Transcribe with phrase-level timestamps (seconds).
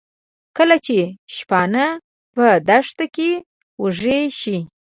[0.57, 0.97] کله چې
[1.35, 1.85] شپانه
[2.35, 3.31] په دښته کې
[3.81, 4.57] وږي شي.